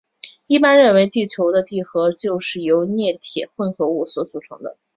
[0.47, 4.75] 一般认为地球的地核就是由镍铁混合物所组成的。